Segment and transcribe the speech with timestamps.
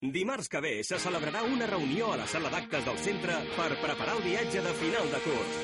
[0.00, 4.14] Dimarts que ve se celebrarà una reunió a la sala d'actes del centre per preparar
[4.14, 5.56] el viatge de final de curs.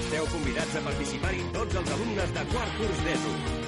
[0.00, 3.65] Esteu convidats a participar-hi tots els alumnes de quart curs d'ESO.